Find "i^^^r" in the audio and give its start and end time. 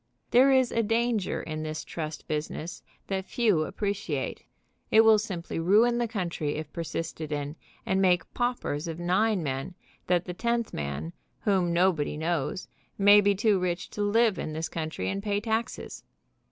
9.03-9.05